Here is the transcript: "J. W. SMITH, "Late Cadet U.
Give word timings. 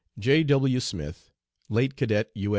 "J. 0.17 0.41
W. 0.43 0.79
SMITH, 0.79 1.29
"Late 1.69 1.95
Cadet 1.95 2.31
U. 2.33 2.49